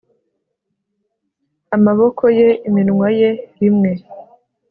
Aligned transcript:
Amaboko 1.75 2.23
ye 2.39 2.49
iminwa 2.67 3.07
ye 3.19 3.29
rimwe 3.59 3.91